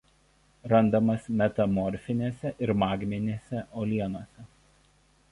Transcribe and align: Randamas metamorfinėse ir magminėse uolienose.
Randamas 0.71 1.25
metamorfinėse 1.41 2.51
ir 2.67 2.73
magminėse 2.85 3.61
uolienose. 3.83 4.47